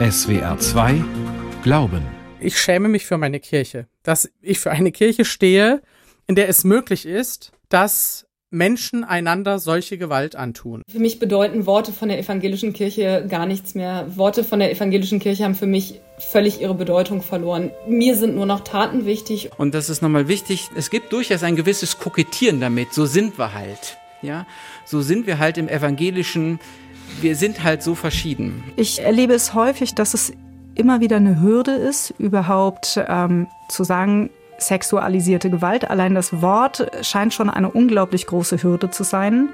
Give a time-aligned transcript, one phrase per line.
[0.00, 1.04] SWR 2
[1.62, 2.00] Glauben.
[2.40, 5.82] Ich schäme mich für meine Kirche, dass ich für eine Kirche stehe,
[6.26, 10.80] in der es möglich ist, dass Menschen einander solche Gewalt antun.
[10.90, 14.06] Für mich bedeuten Worte von der evangelischen Kirche gar nichts mehr.
[14.16, 17.70] Worte von der evangelischen Kirche haben für mich völlig ihre Bedeutung verloren.
[17.86, 19.50] Mir sind nur noch Taten wichtig.
[19.58, 22.94] Und das ist nochmal wichtig, es gibt durchaus ein gewisses Kokettieren damit.
[22.94, 23.98] So sind wir halt.
[24.22, 24.46] Ja,
[24.86, 26.58] so sind wir halt im evangelischen
[27.20, 28.62] wir sind halt so verschieden.
[28.76, 30.32] Ich erlebe es häufig, dass es
[30.74, 35.90] immer wieder eine Hürde ist, überhaupt ähm, zu sagen, sexualisierte Gewalt.
[35.90, 39.48] Allein das Wort scheint schon eine unglaublich große Hürde zu sein.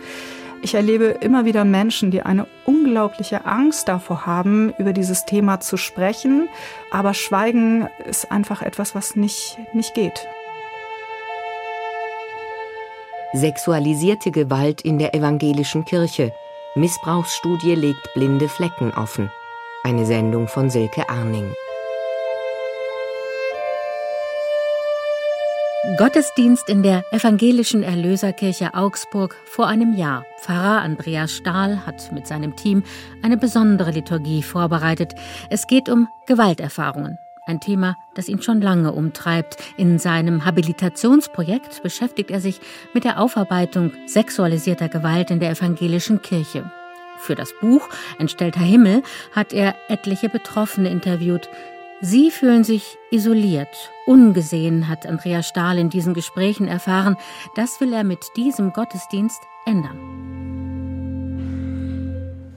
[0.62, 5.76] Ich erlebe immer wieder Menschen, die eine unglaubliche Angst davor haben, über dieses Thema zu
[5.76, 6.48] sprechen.
[6.90, 10.26] Aber Schweigen ist einfach etwas, was nicht, nicht geht.
[13.34, 16.32] Sexualisierte Gewalt in der evangelischen Kirche.
[16.76, 19.30] Missbrauchsstudie legt blinde Flecken offen.
[19.82, 21.54] Eine Sendung von Silke Arning.
[25.96, 30.26] Gottesdienst in der Evangelischen Erlöserkirche Augsburg vor einem Jahr.
[30.42, 32.82] Pfarrer Andreas Stahl hat mit seinem Team
[33.22, 35.14] eine besondere Liturgie vorbereitet.
[35.48, 37.18] Es geht um Gewalterfahrungen.
[37.48, 39.56] Ein Thema, das ihn schon lange umtreibt.
[39.76, 42.60] In seinem Habilitationsprojekt beschäftigt er sich
[42.92, 46.68] mit der Aufarbeitung sexualisierter Gewalt in der evangelischen Kirche.
[47.18, 47.88] Für das Buch
[48.18, 51.48] Entstellter Himmel hat er etliche Betroffene interviewt.
[52.00, 57.16] Sie fühlen sich isoliert, ungesehen, hat Andreas Stahl in diesen Gesprächen erfahren.
[57.54, 59.98] Das will er mit diesem Gottesdienst ändern.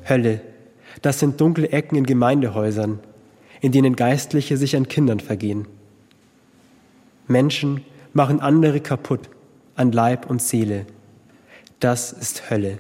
[0.09, 0.41] Hölle,
[1.03, 2.99] das sind dunkle Ecken in Gemeindehäusern,
[3.61, 5.67] in denen Geistliche sich an Kindern vergehen.
[7.27, 7.81] Menschen
[8.13, 9.29] machen andere kaputt
[9.75, 10.85] an Leib und Seele.
[11.80, 12.80] Das ist Hölle.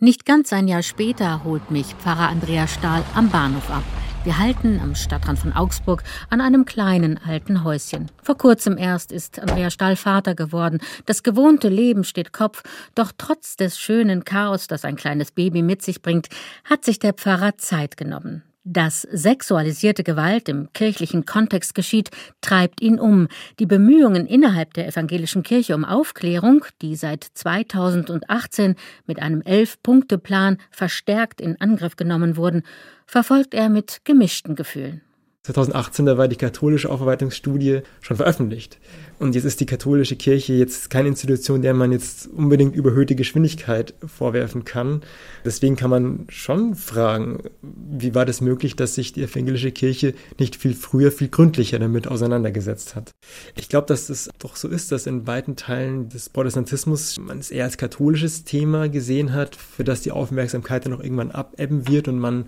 [0.00, 3.84] Nicht ganz ein Jahr später holt mich Pfarrer Andreas Stahl am Bahnhof ab.
[4.24, 8.10] Wir halten am Stadtrand von Augsburg an einem kleinen alten Häuschen.
[8.22, 10.78] Vor kurzem erst ist Andreas Stahl Vater geworden.
[11.06, 12.62] Das gewohnte Leben steht Kopf,
[12.94, 16.28] doch trotz des schönen Chaos, das ein kleines Baby mit sich bringt,
[16.64, 18.42] hat sich der Pfarrer Zeit genommen.
[18.64, 22.10] Dass sexualisierte Gewalt im kirchlichen Kontext geschieht,
[22.42, 23.26] treibt ihn um.
[23.58, 31.40] Die Bemühungen innerhalb der evangelischen Kirche um Aufklärung, die seit 2018 mit einem Elf-Punkte-Plan verstärkt
[31.40, 32.62] in Angriff genommen wurden,
[33.04, 35.02] verfolgt er mit gemischten Gefühlen.
[35.44, 38.78] 2018, da war die katholische Aufarbeitungsstudie schon veröffentlicht.
[39.18, 43.92] Und jetzt ist die katholische Kirche jetzt keine Institution, der man jetzt unbedingt überhöhte Geschwindigkeit
[44.06, 45.02] vorwerfen kann.
[45.44, 50.54] Deswegen kann man schon fragen, wie war das möglich, dass sich die evangelische Kirche nicht
[50.54, 53.10] viel früher, viel gründlicher damit auseinandergesetzt hat.
[53.56, 57.50] Ich glaube, dass es doch so ist, dass in weiten Teilen des Protestantismus man es
[57.50, 62.06] eher als katholisches Thema gesehen hat, für das die Aufmerksamkeit dann auch irgendwann abebben wird
[62.06, 62.44] und man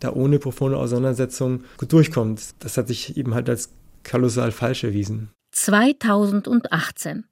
[0.00, 2.40] da ohne profunde Auseinandersetzung gut durchkommt.
[2.58, 3.70] Das hat sich eben halt als
[4.04, 5.30] kolossal falsch erwiesen.
[5.52, 7.24] 2018.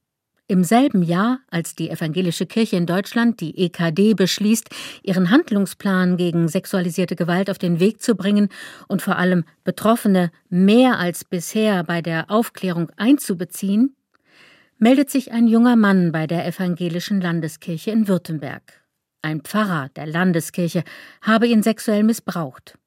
[0.51, 4.71] Im selben Jahr, als die Evangelische Kirche in Deutschland, die EKD, beschließt,
[5.03, 8.49] ihren Handlungsplan gegen sexualisierte Gewalt auf den Weg zu bringen
[8.87, 13.95] und vor allem Betroffene mehr als bisher bei der Aufklärung einzubeziehen,
[14.79, 18.88] meldet sich ein junger Mann bei der Evangelischen Landeskirche in Württemberg.
[19.23, 20.85] Ein Pfarrer der Landeskirche
[21.23, 22.79] habe ihn sexuell missbraucht.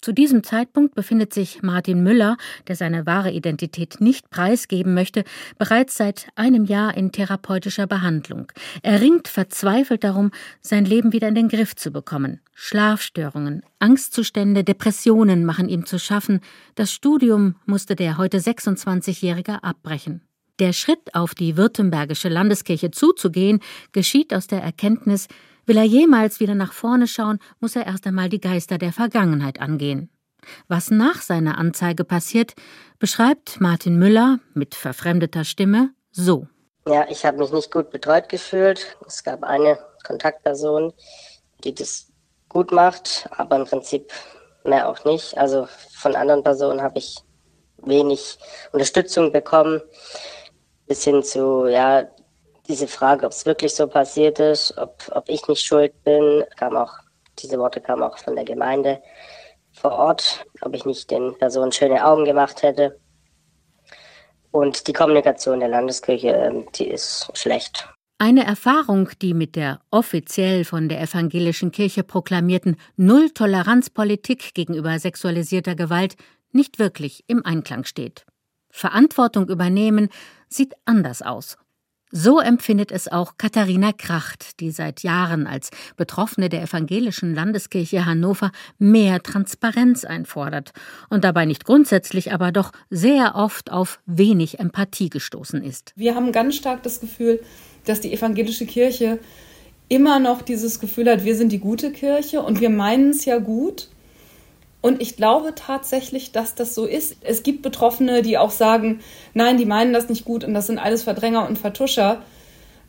[0.00, 2.36] Zu diesem Zeitpunkt befindet sich Martin Müller,
[2.68, 5.24] der seine wahre Identität nicht preisgeben möchte,
[5.56, 8.52] bereits seit einem Jahr in therapeutischer Behandlung.
[8.82, 10.30] Er ringt verzweifelt darum,
[10.60, 12.40] sein Leben wieder in den Griff zu bekommen.
[12.52, 16.40] Schlafstörungen, Angstzustände, Depressionen machen ihm zu schaffen.
[16.74, 20.20] Das Studium musste der heute 26-Jährige abbrechen.
[20.58, 23.60] Der Schritt auf die Württembergische Landeskirche zuzugehen,
[23.92, 25.28] geschieht aus der Erkenntnis,
[25.66, 29.60] Will er jemals wieder nach vorne schauen, muss er erst einmal die Geister der Vergangenheit
[29.60, 30.10] angehen.
[30.68, 32.54] Was nach seiner Anzeige passiert,
[32.98, 36.46] beschreibt Martin Müller mit verfremdeter Stimme so.
[36.86, 38.96] Ja, ich habe mich nicht gut betreut gefühlt.
[39.06, 40.92] Es gab eine Kontaktperson,
[41.64, 42.12] die das
[42.50, 44.12] gut macht, aber im Prinzip
[44.64, 45.36] mehr auch nicht.
[45.38, 47.16] Also von anderen Personen habe ich
[47.78, 48.38] wenig
[48.72, 49.80] Unterstützung bekommen,
[50.86, 52.06] bis hin zu, ja,
[52.68, 56.76] diese Frage, ob es wirklich so passiert ist, ob, ob ich nicht schuld bin, kam
[56.76, 56.92] auch,
[57.38, 59.02] diese Worte kamen auch von der Gemeinde
[59.72, 62.98] vor Ort, ob ich nicht den Personen schöne Augen gemacht hätte.
[64.50, 67.88] Und die Kommunikation der Landeskirche, ähm, die ist schlecht.
[68.18, 76.14] Eine Erfahrung, die mit der offiziell von der evangelischen Kirche proklamierten Null-Toleranz-Politik gegenüber sexualisierter Gewalt
[76.52, 78.24] nicht wirklich im Einklang steht.
[78.70, 80.08] Verantwortung übernehmen
[80.48, 81.58] sieht anders aus
[82.16, 88.52] So empfindet es auch Katharina Kracht, die seit Jahren als Betroffene der evangelischen Landeskirche Hannover
[88.78, 90.70] mehr Transparenz einfordert
[91.10, 95.92] und dabei nicht grundsätzlich, aber doch sehr oft auf wenig Empathie gestoßen ist.
[95.96, 97.40] Wir haben ganz stark das Gefühl,
[97.84, 99.18] dass die evangelische Kirche
[99.88, 103.38] immer noch dieses Gefühl hat, wir sind die gute Kirche und wir meinen es ja
[103.38, 103.88] gut.
[104.84, 107.16] Und ich glaube tatsächlich, dass das so ist.
[107.22, 109.00] Es gibt Betroffene, die auch sagen,
[109.32, 112.20] nein, die meinen das nicht gut und das sind alles Verdränger und Vertuscher.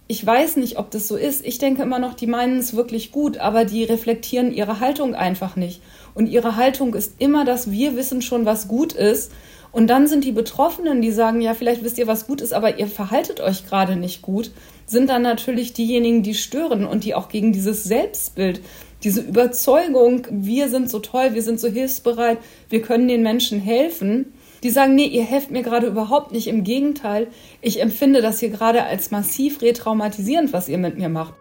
[0.06, 1.46] Ich weiß nicht, ob das so ist.
[1.46, 5.56] Ich denke immer noch, die meinen es wirklich gut, aber die reflektieren ihre Haltung einfach
[5.56, 5.82] nicht.
[6.14, 9.32] Und ihre Haltung ist immer, dass wir wissen schon, was gut ist.
[9.72, 12.78] Und dann sind die Betroffenen, die sagen, ja, vielleicht wisst ihr, was gut ist, aber
[12.78, 14.52] ihr verhaltet euch gerade nicht gut,
[14.86, 18.60] sind dann natürlich diejenigen, die stören und die auch gegen dieses Selbstbild
[19.06, 24.34] diese Überzeugung, wir sind so toll, wir sind so hilfsbereit, wir können den Menschen helfen,
[24.64, 26.48] die sagen, nee, ihr helft mir gerade überhaupt nicht.
[26.48, 27.28] Im Gegenteil,
[27.62, 31.36] ich empfinde das hier gerade als massiv retraumatisierend, was ihr mit mir macht.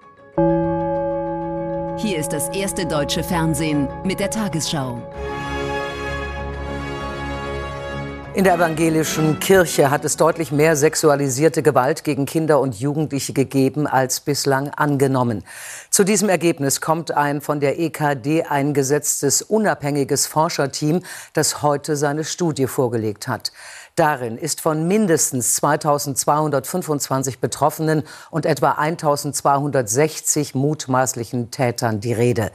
[1.97, 5.01] Hier ist das erste deutsche Fernsehen mit der Tagesschau.
[8.35, 13.87] In der evangelischen Kirche hat es deutlich mehr sexualisierte Gewalt gegen Kinder und Jugendliche gegeben
[13.87, 15.45] als bislang angenommen.
[15.95, 21.03] Zu diesem Ergebnis kommt ein von der EKD eingesetztes unabhängiges Forscherteam,
[21.35, 23.53] das heute seine Studie vorgelegt hat.
[23.95, 28.03] Darin ist von mindestens 2225 Betroffenen
[28.33, 32.51] und etwa 1260 mutmaßlichen Tätern die Rede.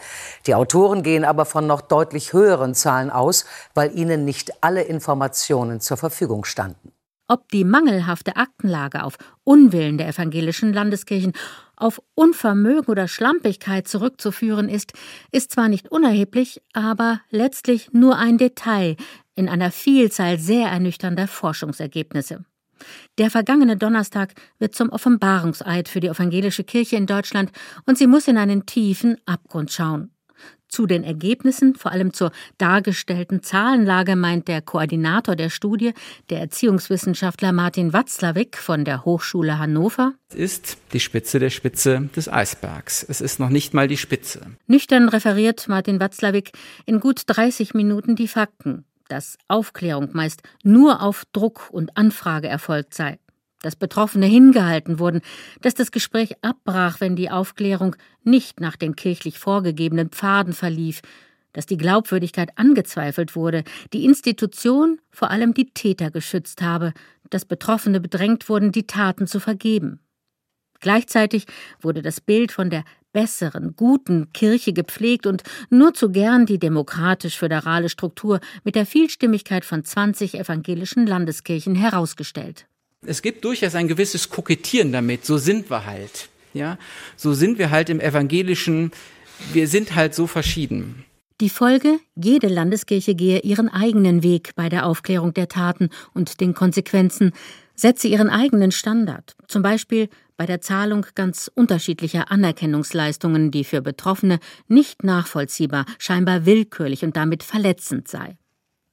[0.46, 5.80] Die Autoren gehen aber von noch deutlich höheren Zahlen aus, weil ihnen nicht alle Informationen
[5.80, 6.92] zur Verfügung standen.
[7.32, 11.34] Ob die mangelhafte Aktenlage auf Unwillen der evangelischen Landeskirchen,
[11.80, 14.94] auf Unvermögen oder Schlampigkeit zurückzuführen ist,
[15.32, 18.96] ist zwar nicht unerheblich, aber letztlich nur ein Detail
[19.36, 22.46] in einer Vielzahl sehr ernüchternder Forschungsergebnisse.
[23.18, 27.52] Der vergangene Donnerstag wird zum Offenbarungseid für die evangelische Kirche in Deutschland
[27.86, 30.12] und sie muss in einen tiefen Abgrund schauen.
[30.70, 35.94] Zu den Ergebnissen, vor allem zur dargestellten Zahlenlage, meint der Koordinator der Studie,
[36.30, 40.14] der Erziehungswissenschaftler Martin Watzlawick von der Hochschule Hannover.
[40.30, 43.04] Es ist die Spitze der Spitze des Eisbergs.
[43.04, 44.42] Es ist noch nicht mal die Spitze.
[44.68, 46.52] Nüchtern referiert Martin Watzlawick
[46.86, 52.94] in gut 30 Minuten die Fakten dass Aufklärung meist nur auf Druck und Anfrage erfolgt
[52.94, 53.18] sei,
[53.62, 55.22] dass Betroffene hingehalten wurden,
[55.62, 61.02] dass das Gespräch abbrach, wenn die Aufklärung nicht nach den kirchlich vorgegebenen Pfaden verlief,
[61.54, 63.64] dass die Glaubwürdigkeit angezweifelt wurde,
[63.94, 66.94] die Institution vor allem die Täter geschützt habe,
[67.30, 70.00] dass Betroffene bedrängt wurden, die Taten zu vergeben.
[70.80, 71.46] Gleichzeitig
[71.82, 77.90] wurde das Bild von der besseren, guten Kirche gepflegt und nur zu gern die demokratisch-föderale
[77.90, 82.69] Struktur mit der Vielstimmigkeit von 20 evangelischen Landeskirchen herausgestellt.
[83.06, 86.30] Es gibt durchaus ein gewisses Kokettieren damit, so sind wir halt.
[86.54, 86.78] Ja,
[87.16, 88.92] so sind wir halt im evangelischen,
[89.54, 91.06] wir sind halt so verschieden.
[91.42, 96.54] Die Folge, jede Landeskirche gehe ihren eigenen Weg bei der Aufklärung der Taten und den
[96.54, 97.32] Konsequenzen,
[97.76, 104.40] setze ihren eigenen Standard, zum Beispiel bei der Zahlung ganz unterschiedlicher Anerkennungsleistungen, die für Betroffene
[104.68, 108.38] nicht nachvollziehbar, scheinbar willkürlich und damit verletzend sei.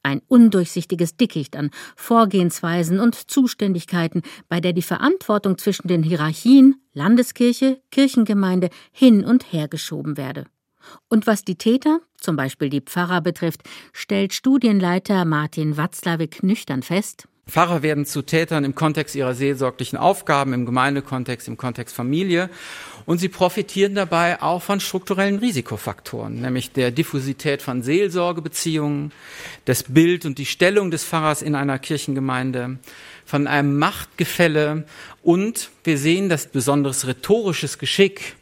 [0.07, 7.81] Ein undurchsichtiges Dickicht an Vorgehensweisen und Zuständigkeiten, bei der die Verantwortung zwischen den Hierarchien Landeskirche,
[7.91, 10.45] Kirchengemeinde hin und her geschoben werde.
[11.09, 13.63] Und was die Täter, zum Beispiel die Pfarrer betrifft,
[13.93, 20.53] stellt Studienleiter Martin Watzlawick nüchtern fest, Pfarrer werden zu Tätern im Kontext ihrer seelsorglichen Aufgaben,
[20.53, 22.51] im Gemeindekontext, im Kontext Familie.
[23.07, 29.13] Und sie profitieren dabei auch von strukturellen Risikofaktoren, nämlich der Diffusität von Seelsorgebeziehungen,
[29.65, 32.79] das Bild und die Stellung des Pfarrers in einer Kirchengemeinde,
[33.25, 34.85] von einem Machtgefälle
[35.23, 38.35] und wir sehen, dass besonderes rhetorisches Geschick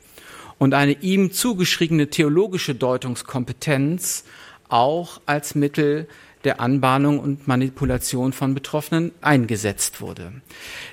[0.58, 4.24] und eine ihm zugeschriebene theologische Deutungskompetenz
[4.70, 6.08] auch als Mittel
[6.44, 10.32] der Anbahnung und Manipulation von Betroffenen eingesetzt wurde.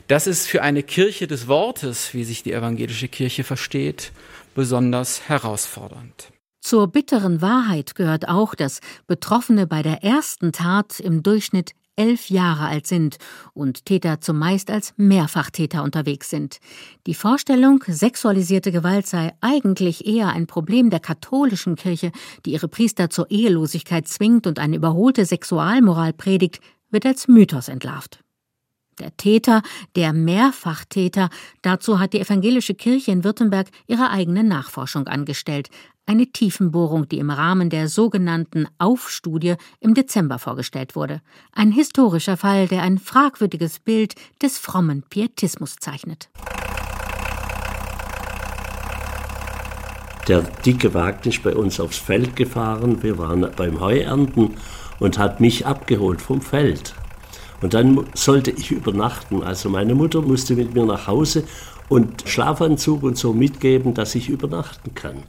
[0.07, 4.11] Das ist für eine Kirche des Wortes, wie sich die evangelische Kirche versteht,
[4.55, 6.31] besonders herausfordernd.
[6.61, 12.65] Zur bitteren Wahrheit gehört auch, dass Betroffene bei der ersten Tat im Durchschnitt elf Jahre
[12.65, 13.17] alt sind
[13.53, 16.59] und Täter zumeist als Mehrfachtäter unterwegs sind.
[17.05, 22.11] Die Vorstellung, sexualisierte Gewalt sei eigentlich eher ein Problem der katholischen Kirche,
[22.45, 28.19] die ihre Priester zur Ehelosigkeit zwingt und eine überholte Sexualmoral predigt, wird als Mythos entlarvt.
[28.99, 29.63] Der Täter,
[29.95, 31.29] der Mehrfachtäter,
[31.61, 35.69] dazu hat die evangelische Kirche in Württemberg ihre eigene Nachforschung angestellt,
[36.05, 41.21] eine Tiefenbohrung, die im Rahmen der sogenannten Aufstudie im Dezember vorgestellt wurde.
[41.53, 46.29] Ein historischer Fall, der ein fragwürdiges Bild des frommen Pietismus zeichnet.
[50.27, 53.01] Der dicke Wagen ist bei uns aufs Feld gefahren.
[53.01, 54.55] Wir waren beim Heuernten
[54.99, 56.93] und hat mich abgeholt vom Feld.
[57.61, 59.43] Und dann sollte ich übernachten.
[59.43, 61.43] Also meine Mutter musste mit mir nach Hause
[61.89, 65.23] und Schlafanzug und so mitgeben, dass ich übernachten kann.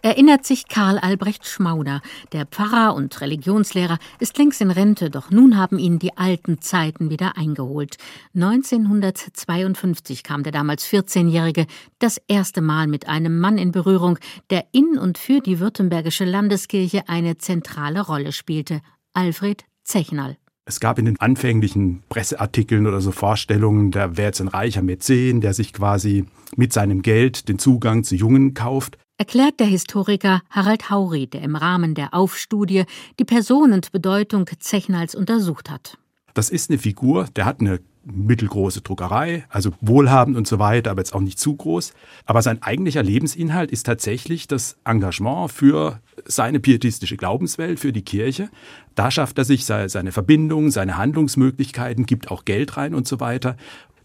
[0.00, 2.02] Erinnert sich Karl Albrecht Schmauder.
[2.32, 7.10] Der Pfarrer und Religionslehrer ist längst in Rente, doch nun haben ihn die alten Zeiten
[7.10, 7.96] wieder eingeholt.
[8.34, 11.66] 1952 kam der damals 14-Jährige
[11.98, 14.18] das erste Mal mit einem Mann in Berührung,
[14.50, 18.80] der in und für die württembergische Landeskirche eine zentrale Rolle spielte.
[19.14, 20.36] Alfred Zechnal.
[20.64, 25.40] Es gab in den anfänglichen Presseartikeln oder so Vorstellungen, da wäre jetzt ein reicher Mäzen,
[25.40, 26.26] der sich quasi
[26.56, 31.56] mit seinem Geld den Zugang zu Jungen kauft erklärt der Historiker Harald Hauri, der im
[31.56, 32.84] Rahmen der Aufstudie
[33.18, 35.98] die Person und Bedeutung Zechnals untersucht hat.
[36.34, 41.00] Das ist eine Figur, der hat eine mittelgroße Druckerei, also wohlhabend und so weiter, aber
[41.00, 41.92] jetzt auch nicht zu groß.
[42.24, 48.48] Aber sein eigentlicher Lebensinhalt ist tatsächlich das Engagement für seine pietistische Glaubenswelt, für die Kirche.
[48.94, 53.56] Da schafft er sich seine Verbindungen, seine Handlungsmöglichkeiten, gibt auch Geld rein und so weiter.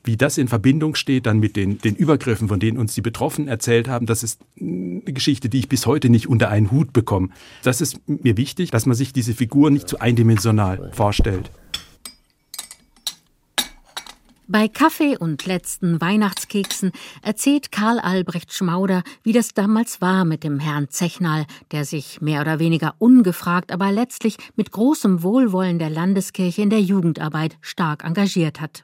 [0.06, 3.48] Wie das in Verbindung steht dann mit den, den Übergriffen, von denen uns die Betroffenen
[3.48, 7.30] erzählt haben, das ist eine Geschichte, die ich bis heute nicht unter einen Hut bekomme.
[7.64, 11.52] Das ist mir wichtig, dass man sich diese Figur nicht zu eindimensional vorstellt.
[14.46, 16.92] Bei Kaffee und letzten Weihnachtskeksen
[17.22, 22.42] erzählt Karl Albrecht Schmauder, wie das damals war mit dem Herrn Zechnal, der sich mehr
[22.42, 28.60] oder weniger ungefragt, aber letztlich mit großem Wohlwollen der Landeskirche in der Jugendarbeit stark engagiert
[28.60, 28.84] hat.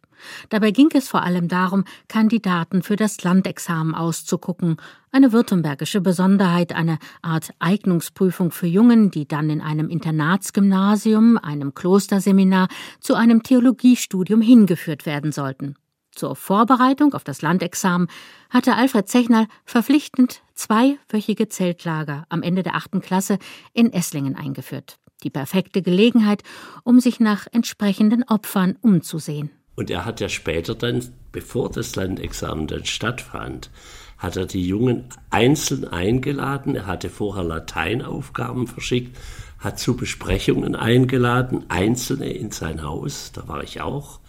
[0.49, 4.77] Dabei ging es vor allem darum, Kandidaten für das Landexamen auszugucken,
[5.11, 12.67] eine württembergische Besonderheit, eine Art Eignungsprüfung für Jungen, die dann in einem Internatsgymnasium, einem Klosterseminar
[12.99, 15.75] zu einem Theologiestudium hingeführt werden sollten.
[16.11, 18.09] Zur Vorbereitung auf das Landexamen
[18.49, 23.39] hatte Alfred Zechnal verpflichtend zweiwöchige Zeltlager am Ende der achten Klasse
[23.73, 24.99] in Esslingen eingeführt.
[25.23, 26.43] Die perfekte Gelegenheit,
[26.83, 29.51] um sich nach entsprechenden Opfern umzusehen.
[29.79, 33.69] Und er hat ja später dann, bevor das Landexamen dann stattfand,
[34.17, 36.75] hat er die Jungen einzeln eingeladen.
[36.75, 39.15] Er hatte vorher Lateinaufgaben verschickt,
[39.57, 44.19] hat zu Besprechungen eingeladen, einzelne in sein Haus, da war ich auch,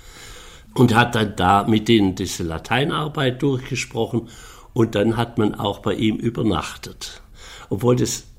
[0.75, 4.29] und hat dann da mit denen diese Lateinarbeit durchgesprochen
[4.73, 7.23] und dann hat man auch bei ihm übernachtet.
[7.71, 8.30] Obwohl das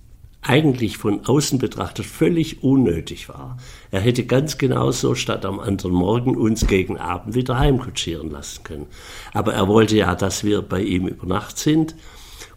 [0.41, 3.57] eigentlich von außen betrachtet völlig unnötig war.
[3.91, 8.88] Er hätte ganz genauso statt am anderen Morgen uns gegen Abend wieder heimkutschieren lassen können.
[9.33, 11.95] Aber er wollte ja, dass wir bei ihm über Nacht sind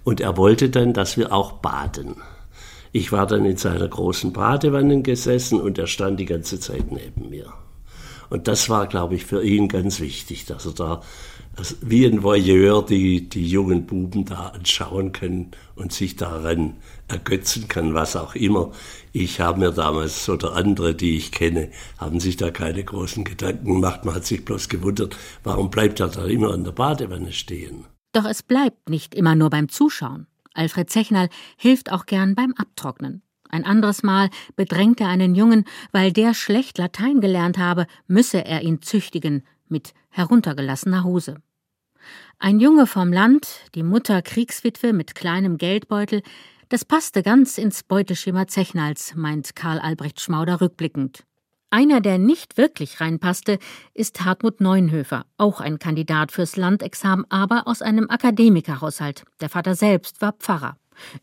[0.02, 2.16] und er wollte dann, dass wir auch baden.
[2.92, 7.28] Ich war dann in seiner großen Badewanne gesessen und er stand die ganze Zeit neben
[7.28, 7.52] mir.
[8.30, 11.02] Und das war, glaube ich, für ihn ganz wichtig, dass er da
[11.56, 16.74] also wie ein Voyeur die, die jungen Buben da anschauen können und sich daran
[17.08, 18.72] ergötzen kann, was auch immer.
[19.12, 23.74] Ich habe mir damals oder andere, die ich kenne, haben sich da keine großen Gedanken
[23.74, 24.04] gemacht.
[24.04, 27.84] Man hat sich bloß gewundert, warum bleibt er da immer an der Badewanne stehen.
[28.12, 30.26] Doch es bleibt nicht immer nur beim Zuschauen.
[30.54, 33.22] Alfred Zechnal hilft auch gern beim Abtrocknen.
[33.50, 38.62] Ein anderes Mal bedrängt er einen Jungen, weil der schlecht Latein gelernt habe, müsse er
[38.62, 41.36] ihn züchtigen, mit heruntergelassener Hose.
[42.38, 46.22] Ein Junge vom Land, die Mutter Kriegswitwe mit kleinem Geldbeutel,
[46.68, 51.24] das passte ganz ins Beuteschema Zechnals, meint Karl Albrecht Schmauder rückblickend.
[51.70, 53.58] Einer, der nicht wirklich reinpasste,
[53.94, 59.24] ist Hartmut Neunhöfer, auch ein Kandidat fürs Landexamen, aber aus einem Akademikerhaushalt.
[59.40, 60.76] Der Vater selbst war Pfarrer.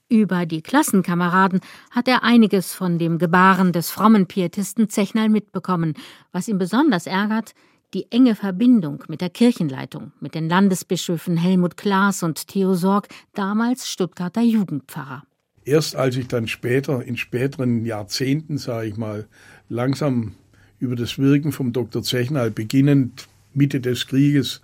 [0.10, 5.94] Über die Klassenkameraden hat er einiges von dem Gebaren des frommen Pietisten Zechnal mitbekommen.
[6.34, 7.54] Was ihn besonders ärgert,
[7.94, 13.90] die enge Verbindung mit der Kirchenleitung, mit den Landesbischöfen Helmut Klaas und Theo Sorg, damals
[13.90, 15.24] Stuttgarter Jugendpfarrer.
[15.64, 19.28] Erst als ich dann später, in späteren Jahrzehnten, sage ich mal,
[19.70, 20.34] langsam
[20.80, 22.02] über das Wirken vom Dr.
[22.02, 24.62] Zechnal beginnend Mitte des Krieges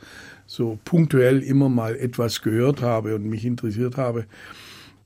[0.47, 4.25] so punktuell immer mal etwas gehört habe und mich interessiert habe,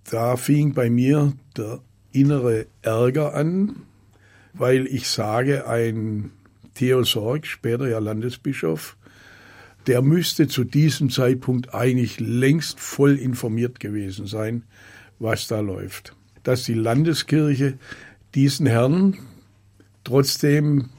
[0.10, 1.80] da fing bei mir der
[2.12, 3.76] innere Ärger an,
[4.54, 6.32] weil ich sage, ein
[6.82, 8.98] Theo Sorg, später ja Landesbischof,
[9.86, 14.64] der müsste zu diesem Zeitpunkt eigentlich längst voll informiert gewesen sein,
[15.20, 16.16] was da läuft.
[16.42, 17.78] Dass die Landeskirche
[18.34, 19.20] diesen Herrn
[20.04, 20.90] trotzdem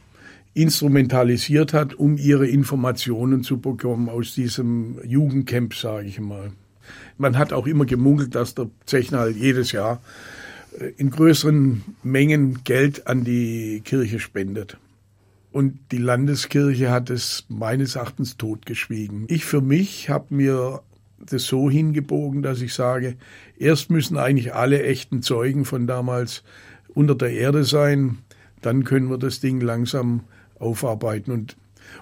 [0.54, 6.52] instrumentalisiert hat, um ihre Informationen zu bekommen aus diesem Jugendcamp, sage ich mal.
[7.18, 10.00] Man hat auch immer gemunkelt, dass der Zechner jedes Jahr
[10.78, 14.76] äh, in größeren Mengen Geld an die Kirche spendet.
[15.52, 19.26] Und die Landeskirche hat es meines Erachtens totgeschwiegen.
[19.28, 20.82] Ich für mich habe mir
[21.18, 23.16] das so hingebogen, dass ich sage,
[23.59, 26.42] erst müssen eigentlich alle echten Zeugen von damals
[26.94, 28.18] unter der Erde sein,
[28.61, 30.23] dann können wir das Ding langsam
[30.59, 31.32] aufarbeiten.
[31.32, 31.56] Und,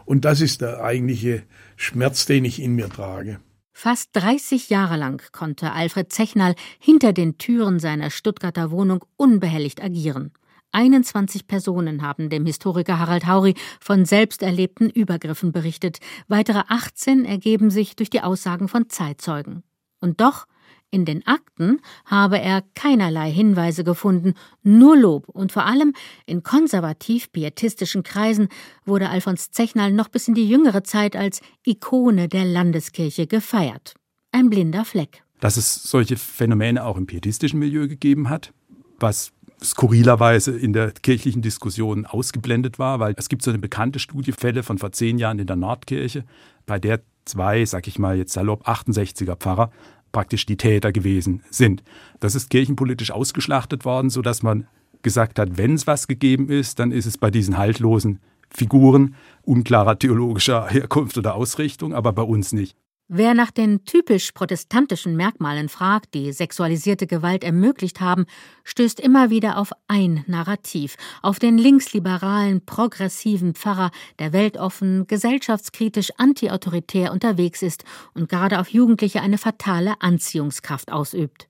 [0.04, 1.42] und das ist der eigentliche
[1.76, 3.40] Schmerz, den ich in mir trage.
[3.73, 10.33] Fast 30 Jahre lang konnte Alfred Zechnal hinter den Türen seiner Stuttgarter Wohnung unbehelligt agieren.
[10.72, 15.98] 21 Personen haben dem Historiker Harald Hauri von selbst erlebten Übergriffen berichtet.
[16.28, 19.62] Weitere 18 ergeben sich durch die Aussagen von Zeitzeugen.
[20.00, 20.46] Und doch,
[20.92, 25.92] in den Akten habe er keinerlei Hinweise gefunden, nur Lob und vor allem
[26.26, 28.48] in konservativ-pietistischen Kreisen
[28.84, 33.94] wurde Alfons Zechnal noch bis in die jüngere Zeit als Ikone der Landeskirche gefeiert.
[34.32, 35.22] Ein blinder Fleck.
[35.38, 38.52] Dass es solche Phänomene auch im pietistischen Milieu gegeben hat,
[38.98, 39.32] was
[39.62, 44.62] skurrilerweise in der kirchlichen Diskussion ausgeblendet war, weil es gibt so eine bekannte Studie, Fälle
[44.62, 46.25] von vor zehn Jahren in der Nordkirche,
[46.67, 49.71] bei der zwei, sag ich mal jetzt salopp, 68er Pfarrer
[50.12, 51.83] praktisch die Täter gewesen sind.
[52.19, 54.67] Das ist kirchenpolitisch ausgeschlachtet worden, sodass man
[55.02, 59.99] gesagt hat, wenn es was gegeben ist, dann ist es bei diesen haltlosen Figuren unklarer
[59.99, 62.76] theologischer Herkunft oder Ausrichtung, aber bei uns nicht.
[63.12, 68.25] Wer nach den typisch protestantischen Merkmalen fragt, die sexualisierte Gewalt ermöglicht haben,
[68.62, 73.90] stößt immer wieder auf ein Narrativ, auf den linksliberalen, progressiven Pfarrer,
[74.21, 77.83] der weltoffen, gesellschaftskritisch, antiautoritär unterwegs ist
[78.14, 81.49] und gerade auf Jugendliche eine fatale Anziehungskraft ausübt.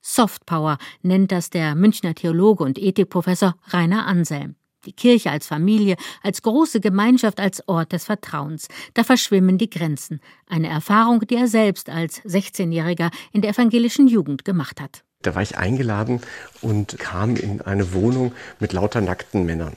[0.00, 4.56] Softpower nennt das der Münchner Theologe und Ethikprofessor Rainer Anselm.
[4.86, 8.68] Die Kirche als Familie, als große Gemeinschaft, als Ort des Vertrauens.
[8.94, 10.20] Da verschwimmen die Grenzen.
[10.46, 15.04] Eine Erfahrung, die er selbst als 16-Jähriger in der evangelischen Jugend gemacht hat.
[15.22, 16.20] Da war ich eingeladen
[16.60, 19.74] und kam in eine Wohnung mit lauter nackten Männern.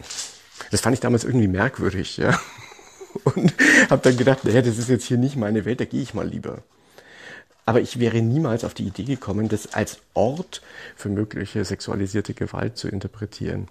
[0.71, 2.39] Das fand ich damals irgendwie merkwürdig, ja.
[3.24, 3.53] Und
[3.89, 6.27] habe dann gedacht, naja, das ist jetzt hier nicht meine Welt, da gehe ich mal
[6.27, 6.63] lieber.
[7.67, 10.62] Aber ich wäre niemals auf die Idee gekommen, das als Ort
[10.95, 13.67] für mögliche sexualisierte Gewalt zu interpretieren,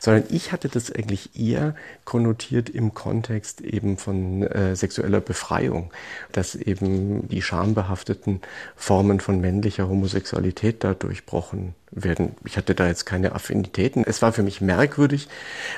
[0.00, 1.74] sondern ich hatte das eigentlich eher
[2.06, 5.92] konnotiert im Kontext eben von äh, sexueller Befreiung,
[6.32, 8.40] dass eben die schambehafteten
[8.74, 12.36] Formen von männlicher Homosexualität da durchbrochen werden.
[12.46, 14.02] Ich hatte da jetzt keine Affinitäten.
[14.06, 15.28] Es war für mich merkwürdig,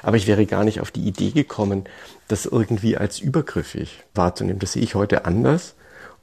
[0.05, 1.85] aber ich wäre gar nicht auf die Idee gekommen,
[2.29, 4.61] das irgendwie als übergriffig wahrzunehmen.
[4.61, 5.75] Das sehe ich heute anders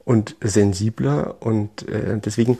[0.06, 2.60] und sensibler und äh, deswegen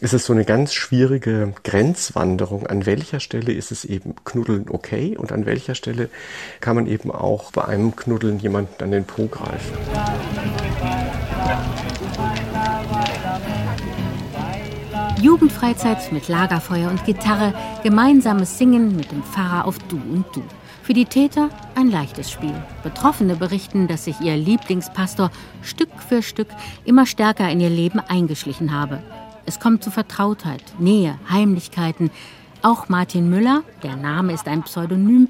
[0.00, 2.66] ist es so eine ganz schwierige Grenzwanderung.
[2.66, 6.10] An welcher Stelle ist es eben Knuddeln okay und an welcher Stelle
[6.60, 9.72] kann man eben auch bei einem Knuddeln jemanden an den Po greifen.
[15.22, 20.42] Jugendfreizeit mit Lagerfeuer und Gitarre, gemeinsames Singen mit dem Pfarrer auf Du und Du.
[20.82, 22.54] Für die Täter ein leichtes Spiel.
[22.82, 25.30] Betroffene berichten, dass sich ihr Lieblingspastor
[25.62, 26.48] Stück für Stück
[26.84, 29.00] immer stärker in ihr Leben eingeschlichen habe.
[29.46, 32.10] Es kommt zu Vertrautheit, Nähe, Heimlichkeiten.
[32.62, 35.28] Auch Martin Müller, der Name ist ein Pseudonym,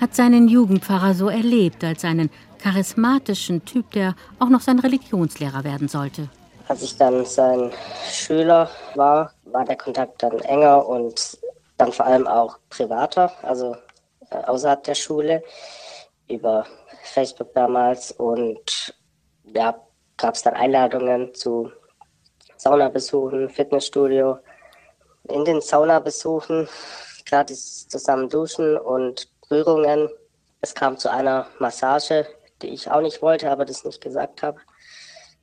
[0.00, 2.30] hat seinen Jugendpfarrer so erlebt als einen
[2.62, 6.28] charismatischen Typ, der auch noch sein Religionslehrer werden sollte.
[6.68, 7.72] Als ich dann sein
[8.08, 11.38] Schüler war, war der Kontakt dann enger und
[11.76, 13.32] dann vor allem auch privater.
[13.42, 13.76] Also
[14.48, 15.42] außerhalb der Schule
[16.28, 16.66] über
[17.04, 18.94] Facebook damals und
[19.44, 19.78] ja,
[20.16, 21.70] gab es dann Einladungen zu
[22.56, 24.38] Saunabesuchen, Fitnessstudio.
[25.28, 26.68] In den Saunabesuchen
[27.26, 30.08] gratis zusammen duschen und Berührungen.
[30.60, 32.26] Es kam zu einer Massage,
[32.60, 34.60] die ich auch nicht wollte, aber das nicht gesagt habe.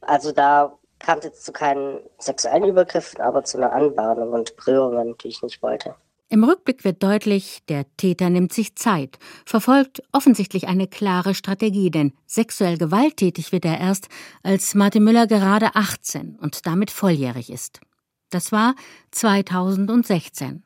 [0.01, 5.17] Also da kam es jetzt zu keinen sexuellen Übergriffen, aber zu einer Anbahnung und Berührungen,
[5.17, 5.95] die ich nicht wollte.
[6.31, 12.13] Im Rückblick wird deutlich, der Täter nimmt sich Zeit, verfolgt offensichtlich eine klare Strategie, denn
[12.27, 14.09] sexuell gewalttätig wird er erst,
[14.43, 17.81] als Martin Müller gerade 18 und damit volljährig ist.
[18.29, 18.75] Das war
[19.09, 20.63] 2016.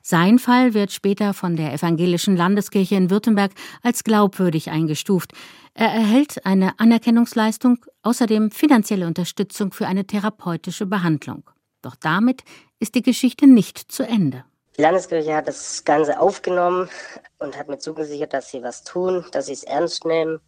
[0.00, 5.32] Sein Fall wird später von der Evangelischen Landeskirche in Württemberg als glaubwürdig eingestuft.
[5.74, 11.50] Er erhält eine Anerkennungsleistung, außerdem finanzielle Unterstützung für eine therapeutische Behandlung.
[11.82, 12.44] Doch damit
[12.78, 14.44] ist die Geschichte nicht zu Ende.
[14.82, 16.90] Landeskirche hat das Ganze aufgenommen
[17.38, 20.40] und hat mir zugesichert, dass sie was tun, dass sie es ernst nehmen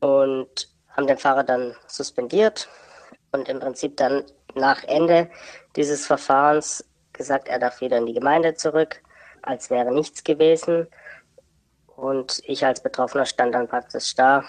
[0.00, 2.68] und haben den Pfarrer dann suspendiert
[3.32, 5.30] und im Prinzip dann nach Ende
[5.76, 9.02] dieses Verfahrens gesagt, er darf wieder in die Gemeinde zurück,
[9.42, 10.88] als wäre nichts gewesen.
[11.96, 14.44] Und ich als Betroffener stand dann praktisch da,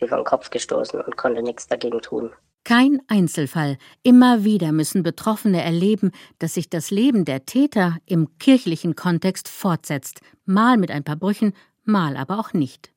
[0.00, 2.32] über den Kopf gestoßen und konnte nichts dagegen tun.
[2.68, 3.78] Kein Einzelfall.
[4.02, 10.20] Immer wieder müssen Betroffene erleben, dass sich das Leben der Täter im kirchlichen Kontext fortsetzt,
[10.44, 11.54] mal mit ein paar Brüchen,
[11.84, 12.92] mal aber auch nicht.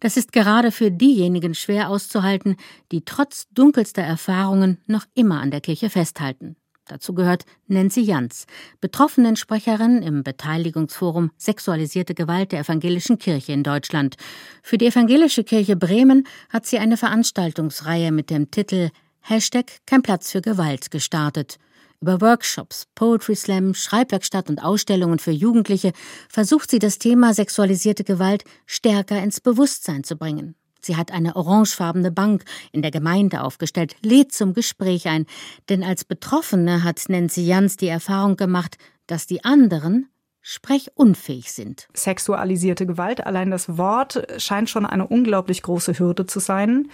[0.00, 2.56] Das ist gerade für diejenigen schwer auszuhalten,
[2.90, 6.56] die trotz dunkelster Erfahrungen noch immer an der Kirche festhalten.
[6.86, 8.46] Dazu gehört Nancy Jans,
[8.80, 14.16] Betroffenensprecherin im Beteiligungsforum Sexualisierte Gewalt der Evangelischen Kirche in Deutschland.
[14.62, 18.90] Für die Evangelische Kirche Bremen hat sie eine Veranstaltungsreihe mit dem Titel
[19.20, 21.58] Hashtag Kein Platz für Gewalt gestartet.
[22.00, 25.92] Über Workshops, Poetry Slam, Schreibwerkstatt und Ausstellungen für Jugendliche
[26.28, 30.56] versucht sie das Thema sexualisierte Gewalt stärker ins Bewusstsein zu bringen.
[30.82, 35.26] Sie hat eine orangefarbene Bank in der Gemeinde aufgestellt, lädt zum Gespräch ein,
[35.68, 40.08] denn als Betroffene hat Nancy Jans die Erfahrung gemacht, dass die anderen
[40.42, 41.88] sprechunfähig sind.
[41.94, 46.88] Sexualisierte Gewalt, allein das Wort scheint schon eine unglaublich große Hürde zu sein.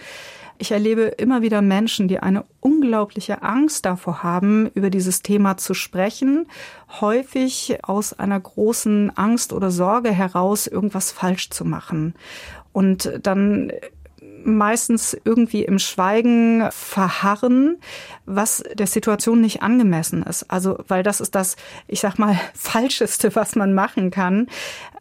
[0.61, 5.73] Ich erlebe immer wieder Menschen, die eine unglaubliche Angst davor haben, über dieses Thema zu
[5.73, 6.47] sprechen,
[6.99, 12.13] häufig aus einer großen Angst oder Sorge heraus, irgendwas falsch zu machen.
[12.71, 13.71] Und dann
[14.43, 17.77] meistens irgendwie im Schweigen verharren,
[18.25, 20.49] was der Situation nicht angemessen ist.
[20.49, 21.55] Also, weil das ist das,
[21.87, 24.47] ich sag mal, falscheste, was man machen kann.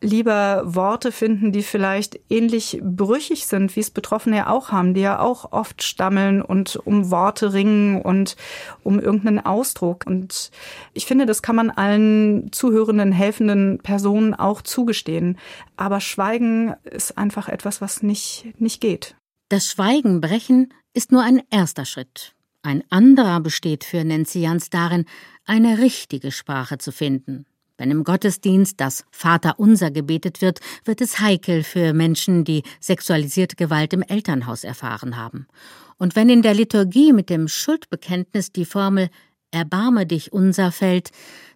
[0.00, 5.00] Lieber Worte finden, die vielleicht ähnlich brüchig sind, wie es Betroffene ja auch haben, die
[5.00, 8.36] ja auch oft stammeln und um Worte ringen und
[8.84, 10.04] um irgendeinen Ausdruck.
[10.06, 10.50] Und
[10.94, 15.36] ich finde, das kann man allen zuhörenden, helfenden Personen auch zugestehen.
[15.78, 19.14] Aber Schweigen ist einfach etwas, was nicht, nicht geht.
[19.48, 22.34] Das Schweigen brechen ist nur ein erster Schritt.
[22.62, 25.04] Ein anderer besteht für Nancy Jans darin,
[25.44, 27.46] eine richtige Sprache zu finden.
[27.76, 33.92] Wenn im Gottesdienst das Vaterunser gebetet wird, wird es heikel für Menschen, die sexualisierte Gewalt
[33.92, 35.46] im Elternhaus erfahren haben.
[35.96, 39.10] Und wenn in der Liturgie mit dem Schuldbekenntnis die Formel
[39.50, 41.10] Erbarme dich unser fällt,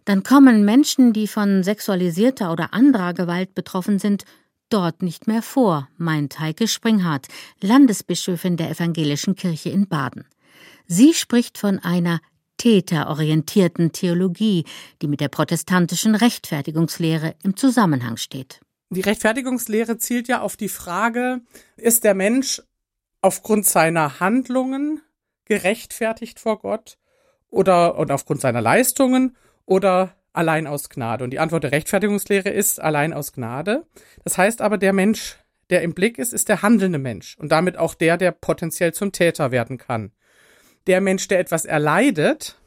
[0.05, 4.25] dann kommen Menschen, die von sexualisierter oder anderer Gewalt betroffen sind,
[4.69, 7.29] dort nicht mehr vor, meint Heike Springhardt,
[7.61, 10.25] Landesbischöfin der Evangelischen Kirche in Baden.
[10.87, 12.21] Sie spricht von einer
[12.57, 14.65] täterorientierten Theologie,
[15.01, 18.61] die mit der protestantischen Rechtfertigungslehre im Zusammenhang steht.
[18.91, 21.41] Die Rechtfertigungslehre zielt ja auf die Frage,
[21.77, 22.63] ist der Mensch
[23.21, 25.01] aufgrund seiner Handlungen
[25.45, 26.99] gerechtfertigt vor Gott
[27.53, 29.37] oder und aufgrund seiner Leistungen
[29.67, 31.23] oder allein aus Gnade.
[31.23, 33.85] Und die Antwort der Rechtfertigungslehre ist allein aus Gnade.
[34.25, 35.37] Das heißt aber, der Mensch,
[35.71, 39.13] der im Blick ist, ist der handelnde Mensch und damit auch der, der potenziell zum
[39.13, 40.13] Täter werden kann.
[40.87, 42.59] Der Mensch, der etwas erleidet,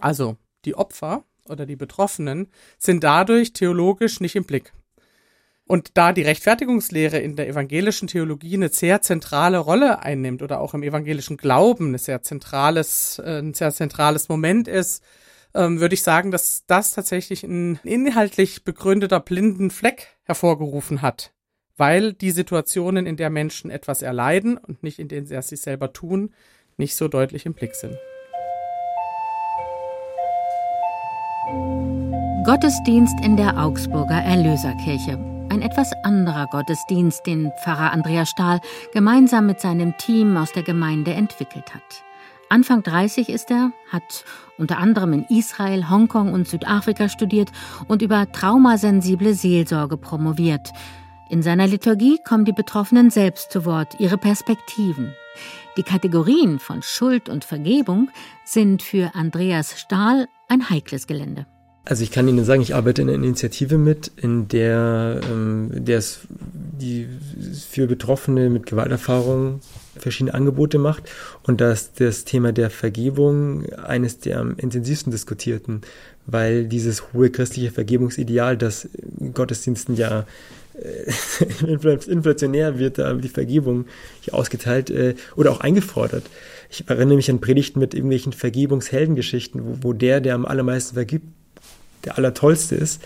[0.00, 4.72] also die Opfer oder die Betroffenen, sind dadurch theologisch nicht im Blick.
[5.68, 10.72] Und da die Rechtfertigungslehre in der evangelischen Theologie eine sehr zentrale Rolle einnimmt oder auch
[10.72, 15.04] im evangelischen Glauben ein sehr zentrales, äh, ein sehr zentrales Moment ist,
[15.54, 21.34] ähm, würde ich sagen, dass das tatsächlich ein inhaltlich begründeter blinden Fleck hervorgerufen hat,
[21.76, 25.60] weil die Situationen, in der Menschen etwas erleiden und nicht in denen sie es sich
[25.60, 26.32] selber tun,
[26.78, 27.98] nicht so deutlich im Blick sind.
[32.46, 35.37] Gottesdienst in der Augsburger Erlöserkirche.
[35.50, 38.60] Ein etwas anderer Gottesdienst, den Pfarrer Andreas Stahl
[38.92, 42.04] gemeinsam mit seinem Team aus der Gemeinde entwickelt hat.
[42.50, 44.24] Anfang 30 ist er, hat
[44.58, 47.50] unter anderem in Israel, Hongkong und Südafrika studiert
[47.88, 50.70] und über traumasensible Seelsorge promoviert.
[51.30, 55.14] In seiner Liturgie kommen die Betroffenen selbst zu Wort, ihre Perspektiven.
[55.78, 58.10] Die Kategorien von Schuld und Vergebung
[58.44, 61.46] sind für Andreas Stahl ein heikles Gelände.
[61.88, 65.96] Also ich kann Ihnen sagen, ich arbeite in einer Initiative mit, in der, ähm, der
[65.96, 67.08] es die
[67.66, 69.60] für Betroffene mit Gewalterfahrung
[69.96, 71.04] verschiedene Angebote macht
[71.44, 75.80] und dass das Thema der Vergebung eines der am intensivsten diskutierten,
[76.26, 78.86] weil dieses hohe christliche Vergebungsideal, das
[79.18, 80.26] in Gottesdiensten ja
[80.74, 81.72] äh,
[82.06, 83.86] inflationär wird, da die Vergebung
[84.20, 86.24] hier ausgeteilt äh, oder auch eingefordert.
[86.68, 91.37] Ich erinnere mich an Predigten mit irgendwelchen Vergebungsheldengeschichten, wo, wo der, der am allermeisten vergibt,
[92.04, 93.02] der Allertollste ist.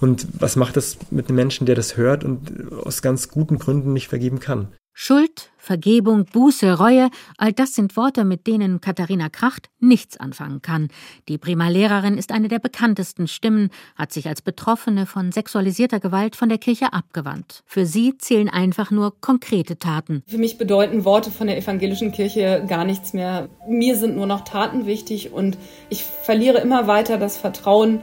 [0.00, 3.92] Und was macht das mit einem Menschen, der das hört und aus ganz guten Gründen
[3.92, 4.68] nicht vergeben kann?
[4.96, 10.86] Schuld, Vergebung, Buße, Reue, all das sind Worte, mit denen Katharina Kracht nichts anfangen kann.
[11.28, 16.48] Die Primarlehrerin ist eine der bekanntesten Stimmen, hat sich als Betroffene von sexualisierter Gewalt von
[16.48, 17.64] der Kirche abgewandt.
[17.66, 20.22] Für sie zählen einfach nur konkrete Taten.
[20.28, 23.48] Für mich bedeuten Worte von der evangelischen Kirche gar nichts mehr.
[23.68, 28.00] Mir sind nur noch Taten wichtig und ich verliere immer weiter das Vertrauen,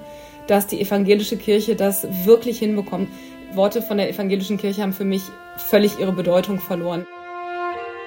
[0.51, 3.07] dass die evangelische Kirche das wirklich hinbekommt.
[3.53, 5.23] Worte von der evangelischen Kirche haben für mich
[5.55, 7.07] völlig ihre Bedeutung verloren.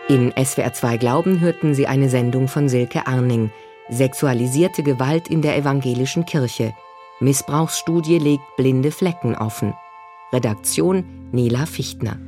[0.09, 3.51] In SWR 2 Glauben hörten Sie eine Sendung von Silke Arning.
[3.89, 6.75] Sexualisierte Gewalt in der evangelischen Kirche.
[7.21, 9.73] Missbrauchsstudie legt blinde Flecken offen.
[10.31, 12.19] Redaktion Nela Fichtner.